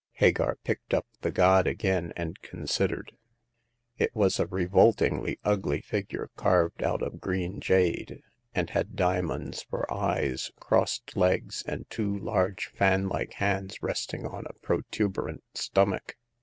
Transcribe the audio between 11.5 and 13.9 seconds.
and two large, fan like hands